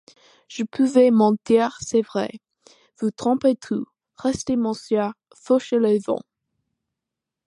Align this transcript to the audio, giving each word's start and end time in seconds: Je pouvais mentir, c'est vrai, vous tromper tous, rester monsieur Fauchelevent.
Je 0.47 0.63
pouvais 0.63 1.11
mentir, 1.11 1.77
c'est 1.79 2.01
vrai, 2.01 2.31
vous 2.99 3.11
tromper 3.11 3.55
tous, 3.55 3.85
rester 4.15 4.55
monsieur 4.55 5.03
Fauchelevent. 5.35 6.23